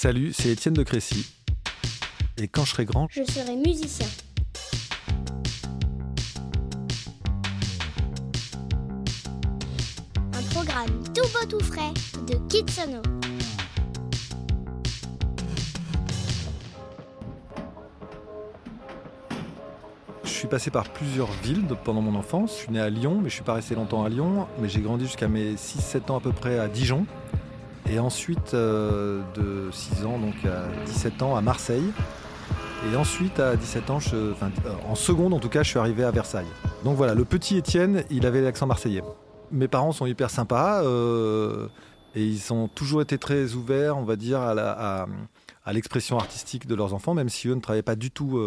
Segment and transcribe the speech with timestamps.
[0.00, 1.26] Salut, c'est Étienne de Crécy.
[2.36, 4.06] Et quand je serai grand, Je serai musicien.
[10.34, 11.92] Un programme tout beau tout frais
[12.28, 13.02] de Kitsono.
[20.22, 22.52] je suis passé par plusieurs villes pendant mon enfance.
[22.52, 24.46] Je suis né à Lyon, mais je suis pas resté longtemps à Lyon.
[24.60, 27.04] Mais j'ai grandi jusqu'à mes 6-7 ans à peu près à Dijon.
[27.90, 31.90] Et ensuite, euh, de 6 ans, donc à 17 ans, à Marseille.
[32.92, 34.34] Et ensuite, à 17 ans, je- euh,
[34.88, 36.46] en seconde en tout cas, je suis arrivé à Versailles.
[36.84, 39.02] Donc voilà, le petit Étienne, il avait l'accent marseillais.
[39.50, 41.68] Mes parents sont hyper sympas euh,
[42.14, 45.06] et ils ont toujours été très ouverts, on va dire, à
[45.72, 48.40] l'expression artistique de leurs enfants, même si eux ne travaillaient pas du tout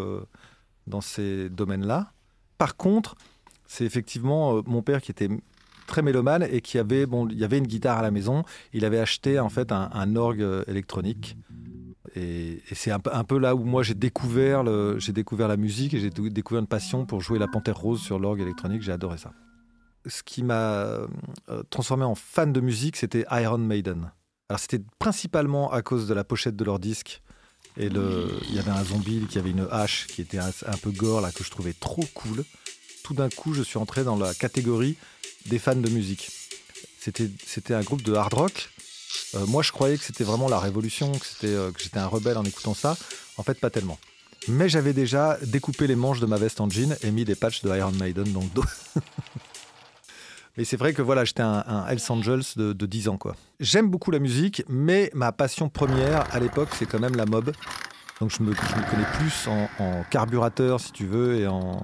[0.87, 2.11] dans ces domaines-là.
[2.57, 3.15] Par contre,
[3.67, 5.29] c'est effectivement mon père qui était
[5.91, 8.43] très mélomane et qui avait, bon, il y avait une guitare à la maison.
[8.73, 11.37] Il avait acheté en fait un, orgue euh, électronique.
[12.15, 15.99] Et, c'est un, peu- là où moi j'ai découvert, le- j'ai découvert la musique et
[15.99, 18.81] j'ai découvert une passion pour jouer la panthère rose sur l'orgue électronique.
[18.81, 19.33] J'ai adoré ça.
[20.07, 21.07] Ce qui m'a euh,
[21.69, 24.11] transformé en fan de musique, c'était Iron Maiden.
[24.49, 27.21] Alors c'était principalement à cause de la pochette de leur disque.
[27.77, 30.91] Et le, il y avait un zombie qui avait une hache qui était un peu
[30.91, 32.43] gore là que je trouvais trop cool.
[33.03, 34.97] Tout d'un coup, je suis entré dans la catégorie
[35.45, 36.29] des fans de musique.
[36.99, 38.69] C'était, un groupe de hard rock.
[39.35, 41.11] Euh, moi, je croyais que c'était vraiment la révolution,
[41.43, 42.95] euh, que j'étais un rebelle en écoutant ça.
[43.37, 43.97] En fait, pas tellement.
[44.47, 47.63] Mais j'avais déjà découpé les manches de ma veste en jean et mis des patchs
[47.63, 48.63] de Iron Maiden dans le dos.
[50.57, 53.17] Mais c'est vrai que voilà, j'étais un, un Hells Angels de, de 10 ans.
[53.59, 57.53] J'aime beaucoup la musique, mais ma passion première à l'époque, c'est quand même la mob.
[58.19, 61.81] Donc je me, je me connais plus en carburateur, si tu veux, et en,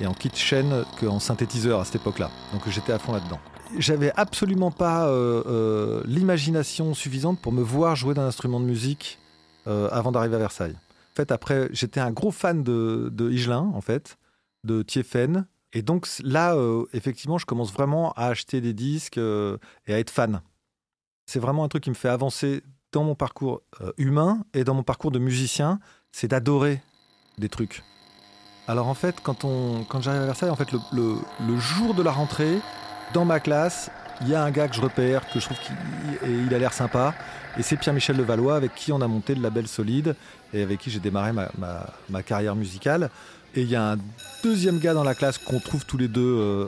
[0.00, 2.30] et en kitchen qu'en synthétiseur à cette époque-là.
[2.52, 3.38] Donc j'étais à fond là-dedans.
[3.78, 9.18] J'avais absolument pas euh, euh, l'imagination suffisante pour me voir jouer d'un instrument de musique
[9.66, 10.76] euh, avant d'arriver à Versailles.
[11.12, 14.18] En fait, après, j'étais un gros fan de, de Higelin, en fait,
[14.64, 15.46] de Thieffen.
[15.72, 16.56] Et donc là,
[16.92, 20.40] effectivement, je commence vraiment à acheter des disques et à être fan.
[21.26, 23.62] C'est vraiment un truc qui me fait avancer dans mon parcours
[23.96, 25.78] humain et dans mon parcours de musicien,
[26.10, 26.82] c'est d'adorer
[27.38, 27.84] des trucs.
[28.70, 29.36] Alors en fait, quand,
[30.00, 32.60] j'arrive à Versailles, en fait, le, jour de la rentrée,
[33.12, 36.54] dans ma classe, il y a un gars que je repère, que je trouve qu'il
[36.54, 37.12] a l'air sympa,
[37.58, 40.14] et c'est Pierre-Michel Levallois, avec qui on a monté le label Solide,
[40.54, 41.48] et avec qui j'ai démarré ma,
[42.08, 43.10] ma- carrière musicale.
[43.56, 43.96] Et il y a un
[44.44, 46.66] deuxième gars dans la classe qu'on trouve tous les deux euh,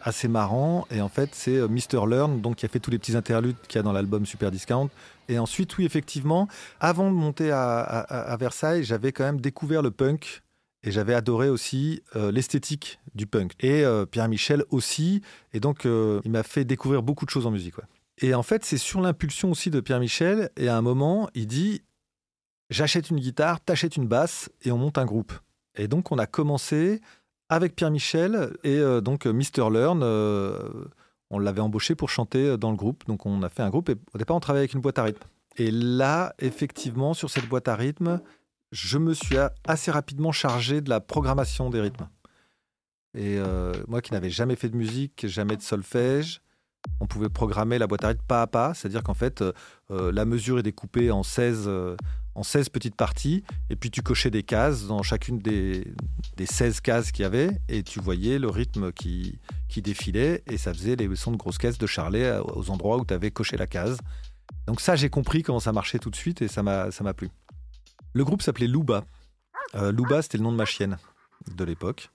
[0.00, 2.06] assez marrant, et en fait c'est euh, Mr.
[2.08, 4.50] Learn, donc qui a fait tous les petits interludes qu'il y a dans l'album Super
[4.50, 4.88] Discount.
[5.28, 6.48] Et ensuite, oui, effectivement,
[6.80, 10.42] avant de monter à Versailles, j'avais quand même découvert le punk
[10.84, 13.52] et j'avais adoré aussi euh, l'esthétique du punk.
[13.60, 15.22] Et euh, Pierre-Michel aussi.
[15.52, 17.74] Et donc, euh, il m'a fait découvrir beaucoup de choses en musique.
[18.18, 20.50] Et en fait, c'est sur l'impulsion aussi de Pierre-Michel.
[20.56, 21.82] Et à un moment, il dit
[22.70, 25.32] J'achète une guitare, t'achètes une basse et on monte un groupe.
[25.76, 27.00] Et donc, on a commencé
[27.48, 29.70] avec Pierre-Michel et euh, donc Mr.
[29.70, 30.02] Learn.
[31.30, 33.06] on l'avait embauché pour chanter dans le groupe.
[33.06, 33.88] Donc, on a fait un groupe.
[33.88, 35.22] Et au départ, on travaillait avec une boîte à rythme.
[35.58, 38.20] Et là, effectivement, sur cette boîte à rythme,
[38.72, 42.08] je me suis assez rapidement chargé de la programmation des rythmes.
[43.14, 46.42] Et euh, moi qui n'avais jamais fait de musique, jamais de solfège,
[47.00, 49.52] on pouvait programmer la boîte à rythme pas à pas, c'est-à-dire qu'en fait, euh,
[49.90, 51.96] euh, la mesure est découpée en 16, euh,
[52.34, 55.86] en 16 petites parties, et puis tu cochais des cases dans chacune des,
[56.36, 59.38] des 16 cases qu'il y avait, et tu voyais le rythme qui,
[59.68, 63.04] qui défilait, et ça faisait les sons de grosses caisses de Charlet aux endroits où
[63.04, 63.98] tu avais coché la case.
[64.66, 67.30] Donc ça, j'ai compris comment ça marchait tout de suite, et ça m'a plu.
[68.14, 69.04] Le groupe s'appelait Louba.
[69.74, 70.98] Euh, c'était le nom de ma chienne
[71.56, 72.10] de l'époque.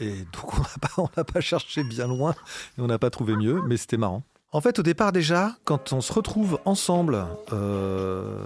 [0.00, 0.58] Et donc,
[0.98, 2.34] on n'a pas, cherché bien loin
[2.76, 4.22] et on n'a pas trouvé mieux, mais c'était marrant.
[4.50, 8.38] En fait, au départ, déjà, quand on se retrouve ensemble euh,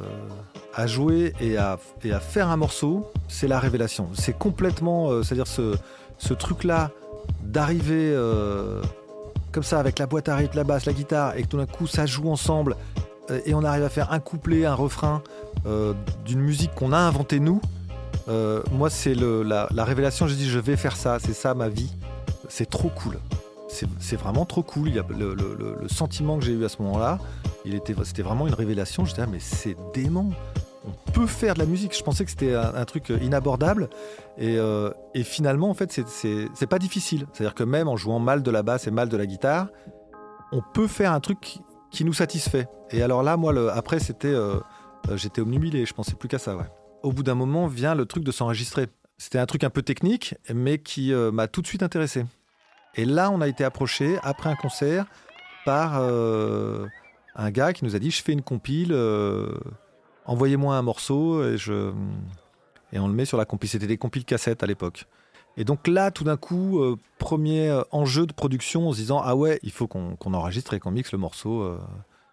[0.75, 1.79] à jouer et à,
[2.21, 4.09] faire un morceau, c'est la révélation.
[4.15, 5.11] C'est complètement.
[5.11, 5.77] euh, C'est-à-dire ce,
[6.19, 6.91] ce truc-là
[7.43, 8.83] d'arriver euh,
[9.53, 11.67] comme ça avec la boîte à rythme, la basse, la guitare, et que tout d'un
[11.67, 12.77] coup, ça joue ensemble
[13.45, 15.23] et on arrive à faire un couplet, un refrain
[15.67, 15.95] euh,
[16.25, 17.61] d'une musique qu'on a inventée nous.
[18.29, 20.27] Euh, moi, c'est la, la révélation.
[20.27, 21.19] J'ai dit, je vais faire ça.
[21.19, 21.93] C'est ça ma vie.
[22.49, 23.19] C'est trop cool.
[24.01, 24.91] C'est vraiment trop cool.
[24.91, 27.19] Le, sentiment que j'ai eu à ce moment-là,
[27.65, 29.05] c'était vraiment une révélation.
[29.05, 30.31] J'étais, ah, mais c'est dément.
[30.87, 31.97] On peut faire de la musique.
[31.97, 33.89] Je pensais que c'était un, truc inabordable.
[34.37, 37.27] Et, euh, et finalement, en fait, c'est pas difficile.
[37.33, 39.69] C'est-à-dire que même en jouant mal de la basse et mal de la guitare,
[40.53, 41.61] on peut faire un truc
[41.93, 42.67] qui nous satisfait.
[42.91, 44.57] Et alors là, moi, le, après, c'était, euh,
[45.09, 45.87] euh, j'étais omnubilé.
[45.87, 46.57] Je pensais plus qu'à ça.
[47.03, 48.89] Au bout d'un moment vient le truc de s'enregistrer.
[49.19, 52.25] C'était un truc un peu technique, mais qui euh, m'a tout de suite intéressé.
[52.95, 55.07] Et là, on a été approché après un concert
[55.65, 56.87] par euh,
[57.37, 58.97] un gars qui nous a dit Je fais une compile,
[60.25, 61.57] envoyez-moi un morceau et,
[62.93, 63.71] et on le met sur la compil.
[63.71, 65.07] C'était des compiles cassettes à l'époque.
[65.57, 69.21] Et donc là, tout d'un coup, euh, premier euh, enjeu de production en se disant
[69.23, 71.79] Ah ouais, il faut qu'on enregistre et qu'on mixe le morceau euh,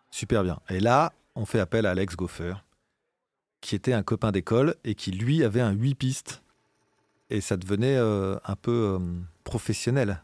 [0.10, 0.60] super bien.
[0.70, 2.54] Et là, on fait appel à Alex Goffer,
[3.62, 6.44] qui était un copain d'école et qui, lui, avait un 8 pistes.
[7.30, 9.00] Et ça devenait un peu
[9.44, 10.24] professionnel.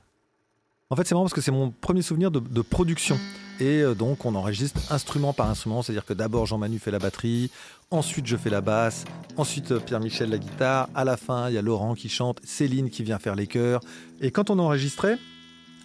[0.91, 3.17] En fait, c'est marrant parce que c'est mon premier souvenir de, production.
[3.59, 7.49] Et euh, donc, on enregistre instrument par instrument, c'est-à-dire que d'abord Jean-Manu fait la batterie,
[7.89, 9.03] ensuite je fais la basse,
[9.35, 12.91] ensuite euh, Pierre-Michel la guitare, à la fin, il y a Laurent qui chante, Céline
[12.91, 13.81] qui vient faire les chœurs.
[14.21, 15.17] Et quand on enregistrait,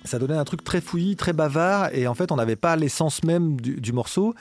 [0.04, 3.24] ça donnait un truc très fouillis, très bavard, et en fait, on n'avait pas l'essence
[3.24, 4.34] même du, morceau.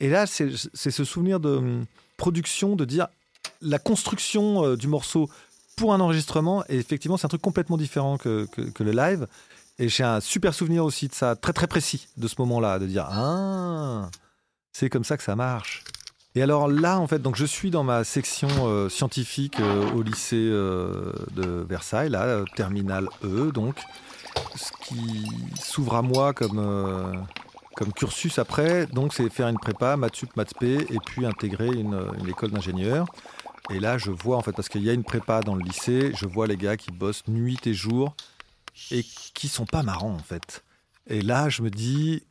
[0.00, 1.84] Et là, c'est ce souvenir de hum,
[2.16, 3.08] production, de dire
[3.60, 5.28] la construction euh, du morceau
[5.76, 8.46] pour un enregistrement, et effectivement, c'est un truc complètement différent que
[8.80, 9.26] le live.
[9.78, 12.86] Et j'ai un super souvenir aussi de ça, très très précis, de ce moment-là, de
[12.86, 14.08] dire Ah,
[14.72, 15.84] c'est comme ça que ça marche.
[16.34, 20.02] Et alors là, en fait, donc je suis dans ma section euh, scientifique euh, au
[20.02, 23.76] lycée euh, de Versailles, là, terminal E, donc,
[24.54, 25.26] ce qui
[25.60, 27.26] s'ouvre à moi comme,
[27.74, 31.68] comme cursus après, donc c'est faire une prépa, maths sup, maths p, et puis intégrer
[31.68, 33.06] une, une école d'ingénieur.
[33.70, 36.12] Et là, je vois, en fait, parce qu'il y a une prépa dans le lycée,
[36.14, 38.14] je vois les gars qui bossent nuit et jour
[38.90, 40.64] et qui sont pas marrants en fait.
[41.08, 42.22] Et là, je me dis,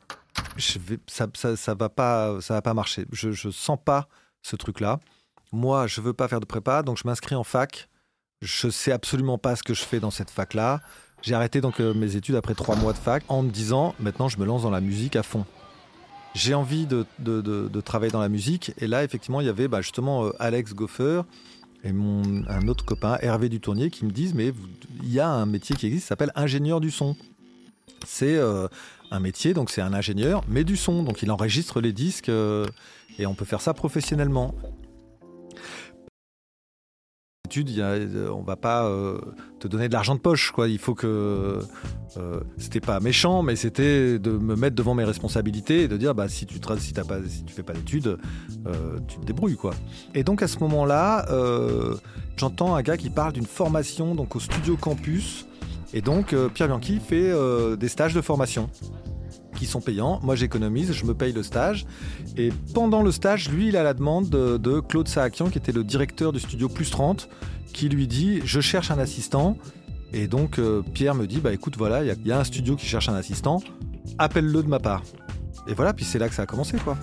[0.57, 3.06] je vais, ça, ça, va pas, ça va pas marcher.
[3.12, 4.07] Je, je sens pas
[4.42, 5.00] ce truc-là.
[5.51, 7.89] Moi, je veux pas faire de prépa, donc je m'inscris en fac.
[8.42, 10.81] Je sais absolument pas ce que je fais dans cette fac-là.
[11.21, 14.27] J'ai arrêté donc euh, mes études après trois mois de fac en me disant, maintenant,
[14.27, 15.45] je me lance dans la musique à fond.
[16.36, 17.06] J'ai envie de,
[17.81, 18.74] travailler dans la musique.
[18.80, 21.21] Et là, effectivement, il y avait bah, justement euh, Alex Goffer,
[21.85, 24.51] et mon, un autre copain, Hervé Dutournier, qui me disent Mais
[25.03, 27.15] il y a un métier qui existe, s'appelle ingénieur du son.
[28.05, 28.67] C'est euh,
[29.11, 31.03] un métier, donc c'est un ingénieur, mais du son.
[31.03, 32.65] Donc il enregistre les disques euh,
[33.19, 34.55] et on peut faire ça professionnellement
[37.78, 39.19] euh, on va pas euh,
[39.60, 40.52] te donner de l'argent de poche.
[40.52, 40.68] Quoi.
[40.68, 41.60] Il faut que.
[42.18, 46.16] Euh, c'était pas méchant, mais c'était de me mettre devant mes responsabilités et de dire
[46.16, 48.18] bah, si tu ne si fais pas d'études,
[49.07, 49.57] tu te débrouilles.
[49.57, 49.74] Quoi.
[50.13, 51.25] Et donc à ce moment-là,
[52.38, 55.46] j'entends un gars qui parle d'une formation donc, au Studio Campus.
[55.94, 57.34] Et donc Pierre Bianchi fait
[57.78, 58.69] des stages de formation
[59.56, 60.19] qui sont payants.
[60.24, 61.86] Moi, j'économise, je me paye le stage.
[62.38, 65.84] Et pendant le stage, lui, il a la demande de, Claude Saakian, qui était le
[65.84, 67.30] directeur du studio Plus 30,
[67.74, 69.57] qui lui dit Je cherche un assistant.
[70.13, 72.75] Et donc, euh, Pierre me dit Bah écoute, voilà, il y, y, a un studio
[72.75, 73.62] qui cherche un assistant,
[74.18, 75.04] appelle-le de ma part.
[75.68, 76.98] Et voilà, puis c'est là que ça a commencé, quoi.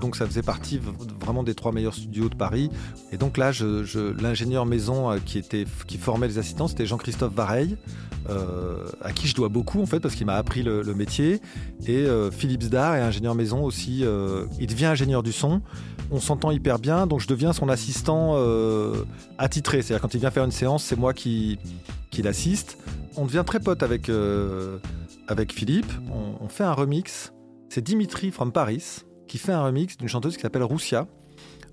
[0.00, 0.80] Donc ça faisait partie
[1.20, 2.70] vraiment des trois meilleurs studios de Paris.
[3.12, 7.76] Et donc là, je, l'ingénieur maison euh, qui, formait les assistants, c'était Jean-Christophe Vareille,
[8.28, 11.40] euh, à qui je dois beaucoup en fait, parce qu'il m'a appris le, métier.
[11.86, 14.04] Et euh, Philippe Zdar est ingénieur maison aussi.
[14.60, 15.62] il devient ingénieur du son.
[16.10, 18.36] On s'entend hyper bien, donc je deviens son assistant
[19.38, 19.82] attitré.
[19.82, 21.58] C'est-à-dire quand il vient faire une séance, c'est moi qui,
[22.18, 22.78] l'assiste.
[23.16, 24.10] On devient très pote avec,
[25.52, 25.92] Philippe.
[26.10, 27.32] On fait un remix.
[27.68, 31.06] C'est Dimitri from Paris qui fait un remix d'une chanteuse qui s'appelle Roussia.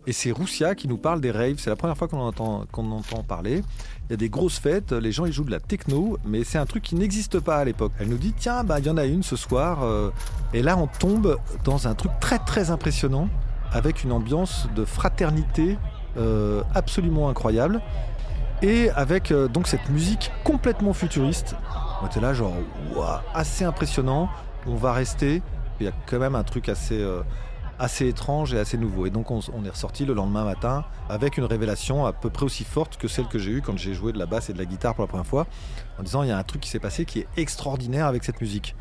[0.05, 1.55] Et c'est Roussia qui nous parle des raves.
[1.57, 3.63] C'est la première fois qu'on entend, qu'on entend parler.
[4.09, 6.57] Il y a des grosses fêtes, les gens ils jouent de la techno, mais c'est
[6.57, 7.93] un truc qui n'existe pas à l'époque.
[7.99, 9.83] Elle nous dit tiens, bah il y en a une ce soir.
[9.83, 10.09] Euh.
[10.53, 13.29] et là, on tombe dans un truc très très impressionnant
[13.71, 15.77] avec une ambiance de fraternité
[16.17, 17.81] euh, absolument incroyable.
[18.61, 21.55] Et avec euh, donc cette musique complètement futuriste.
[22.01, 22.53] On était là, genre,
[23.33, 24.29] assez impressionnant.
[24.67, 25.41] On va rester.
[25.79, 27.01] Il y a quand même un truc assez
[27.79, 29.05] assez étrange et assez nouveau.
[29.05, 32.63] Et donc on, est ressorti le lendemain matin avec une révélation à peu près aussi
[32.63, 34.65] forte que celle que j'ai eue quand j'ai joué de la basse et de la
[34.65, 35.47] guitare pour la première fois,
[35.99, 38.41] en disant il y a un truc qui s'est passé qui est extraordinaire avec cette
[38.41, 38.75] musique.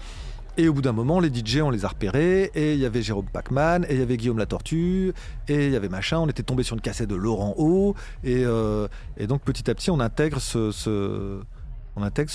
[0.59, 3.01] Et au bout d'un moment, les DJ, on les a repérés, et il y avait
[3.01, 5.15] Jérôme Pacman, et il y avait Guillaume Latortue,
[5.49, 8.45] et il y avait machin, on était tombé sur une cassette de Laurent Haut, et,
[8.45, 8.87] euh,
[9.27, 11.41] donc petit à petit, on intègre ce,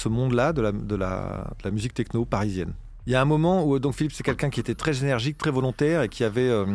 [0.10, 2.74] monde-là de la musique techno parisienne.
[3.08, 5.50] Il y a un moment où donc Philippe c'est quelqu'un qui était très énergique, très
[5.50, 6.66] volontaire et qui avait euh,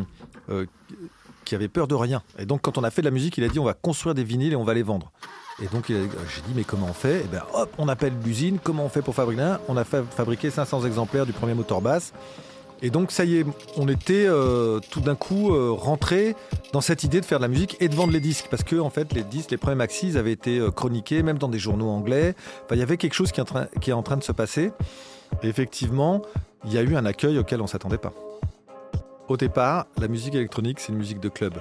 [0.49, 0.65] euh,
[1.45, 2.23] qui avait peur de rien.
[2.39, 4.15] Et donc quand on a fait de la musique, il a dit on va construire
[4.15, 5.13] des vinyles et on va les vendre.
[5.63, 7.19] Et donc j'ai dit mais comment on fait?
[7.19, 8.59] Et eh ben hop, on appelle l'usine.
[8.65, 12.15] Comment on fait pour fabriquer On a fabriqué 500 exemplaires du premier moteur basse.
[12.81, 13.47] Et donc ça y est,
[13.77, 16.35] on était euh, tout d'un coup rentré
[16.73, 18.77] dans cette idée de faire de la musique et de vendre les disques parce que
[18.77, 22.35] en fait les disques, les premiers maxis avaient été chroniqués même dans des journaux anglais.
[22.71, 24.73] il y avait quelque chose qui est en train de se passer
[25.43, 26.23] effectivement,
[26.65, 28.13] il y a eu un accueil auquel on ne s'attendait pas.
[29.29, 31.55] Au départ, la musique électronique, c'est une musique de club.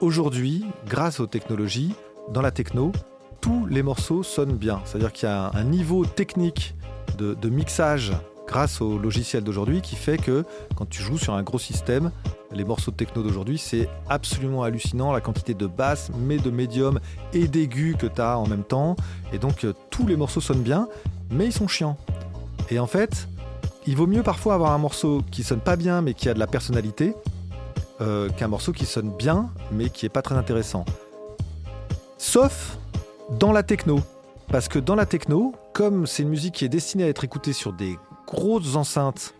[0.00, 1.94] Aujourd'hui, grâce aux technologies,
[2.30, 2.92] dans la techno,
[3.40, 4.80] tous les morceaux sonnent bien.
[4.84, 6.74] C'est-à-dire qu'il y a un niveau technique
[7.18, 8.12] de, mixage
[8.46, 12.10] grâce au logiciel d'aujourd'hui qui fait que quand tu joues sur un gros système,
[12.50, 16.98] les morceaux de techno d'aujourd'hui, c'est absolument hallucinant la quantité de basses, mais de médium
[17.32, 18.96] et d'aigus que tu as en même temps.
[19.32, 20.88] Et donc euh, tous les morceaux sonnent bien,
[21.30, 21.96] mais ils sont chiants.
[22.70, 23.28] Et en fait,
[23.86, 26.38] il vaut mieux parfois avoir un morceau qui sonne pas bien, mais qui a de
[26.38, 27.14] la personnalité,
[28.00, 30.84] euh, qu'un morceau qui sonne bien, mais qui est pas très intéressant.
[32.18, 32.78] Sauf
[33.30, 34.00] dans la techno.
[34.48, 37.52] Parce que dans la techno, comme c'est une musique qui est destinée à être écoutée
[37.52, 39.34] sur des grosses enceintes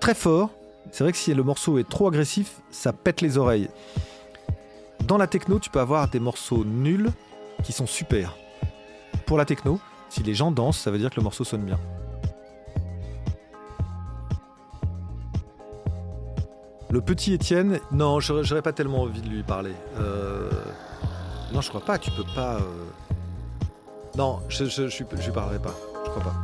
[0.00, 0.50] très fort,
[0.92, 3.68] c'est vrai que si le morceau est trop agressif, ça pète les oreilles.
[5.04, 7.10] Dans la techno, tu peux avoir des morceaux nuls
[7.62, 8.36] qui sont super.
[9.26, 9.78] Pour la techno,
[10.08, 11.78] si les gens dansent, ça veut dire que le morceau sonne bien.
[16.96, 19.74] Le petit Étienne, non, j'aurais pas tellement envie de lui parler.
[20.00, 20.48] Euh,
[21.52, 22.54] non, je crois pas, tu peux pas.
[22.54, 22.60] euh,
[24.16, 25.74] Non, je, je, je, je lui parlerai pas.
[26.06, 26.34] Je crois pas.